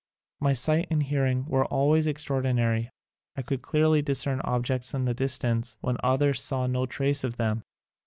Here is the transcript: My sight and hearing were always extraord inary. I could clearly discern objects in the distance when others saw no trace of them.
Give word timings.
My 0.39 0.53
sight 0.53 0.87
and 0.89 1.03
hearing 1.03 1.45
were 1.45 1.65
always 1.65 2.07
extraord 2.07 2.41
inary. 2.43 2.89
I 3.35 3.43
could 3.43 3.61
clearly 3.61 4.01
discern 4.01 4.41
objects 4.43 4.95
in 4.95 5.05
the 5.05 5.13
distance 5.13 5.77
when 5.81 5.97
others 6.03 6.41
saw 6.41 6.65
no 6.65 6.87
trace 6.87 7.23
of 7.23 7.35
them. 7.35 7.61